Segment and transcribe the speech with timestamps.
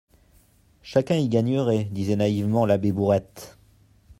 [0.83, 3.55] -Chacun y gagnerait, disait naïvement l'abbé Bourrette.